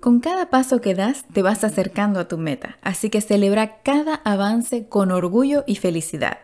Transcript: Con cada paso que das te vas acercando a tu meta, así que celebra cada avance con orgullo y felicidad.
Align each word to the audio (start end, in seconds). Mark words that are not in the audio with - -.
Con 0.00 0.20
cada 0.20 0.48
paso 0.48 0.80
que 0.80 0.94
das 0.94 1.24
te 1.34 1.42
vas 1.42 1.62
acercando 1.62 2.20
a 2.20 2.26
tu 2.26 2.38
meta, 2.38 2.78
así 2.80 3.10
que 3.10 3.20
celebra 3.20 3.82
cada 3.82 4.14
avance 4.14 4.88
con 4.88 5.10
orgullo 5.10 5.62
y 5.66 5.76
felicidad. 5.76 6.38